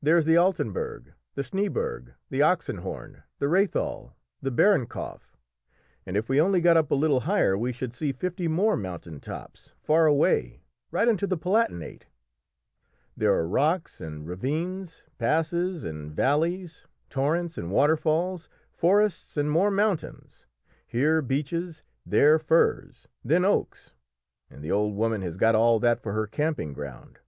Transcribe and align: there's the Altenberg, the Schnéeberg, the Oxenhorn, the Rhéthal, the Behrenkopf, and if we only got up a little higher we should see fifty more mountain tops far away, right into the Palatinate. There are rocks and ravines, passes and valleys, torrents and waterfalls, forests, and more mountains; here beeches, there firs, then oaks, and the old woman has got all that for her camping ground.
there's 0.00 0.26
the 0.26 0.36
Altenberg, 0.38 1.12
the 1.34 1.42
Schnéeberg, 1.42 2.14
the 2.28 2.38
Oxenhorn, 2.40 3.24
the 3.40 3.46
Rhéthal, 3.46 4.12
the 4.40 4.52
Behrenkopf, 4.52 5.36
and 6.06 6.16
if 6.16 6.28
we 6.28 6.40
only 6.40 6.60
got 6.60 6.76
up 6.76 6.92
a 6.92 6.94
little 6.94 7.18
higher 7.22 7.58
we 7.58 7.72
should 7.72 7.92
see 7.92 8.12
fifty 8.12 8.46
more 8.46 8.76
mountain 8.76 9.18
tops 9.18 9.72
far 9.82 10.06
away, 10.06 10.60
right 10.92 11.08
into 11.08 11.26
the 11.26 11.36
Palatinate. 11.36 12.06
There 13.16 13.34
are 13.34 13.48
rocks 13.48 14.00
and 14.00 14.24
ravines, 14.24 15.02
passes 15.18 15.82
and 15.82 16.12
valleys, 16.12 16.84
torrents 17.08 17.58
and 17.58 17.72
waterfalls, 17.72 18.48
forests, 18.70 19.36
and 19.36 19.50
more 19.50 19.72
mountains; 19.72 20.46
here 20.86 21.20
beeches, 21.20 21.82
there 22.06 22.38
firs, 22.38 23.08
then 23.24 23.44
oaks, 23.44 23.90
and 24.48 24.62
the 24.62 24.70
old 24.70 24.94
woman 24.94 25.22
has 25.22 25.36
got 25.36 25.56
all 25.56 25.80
that 25.80 25.98
for 26.00 26.12
her 26.12 26.28
camping 26.28 26.72
ground. 26.72 27.18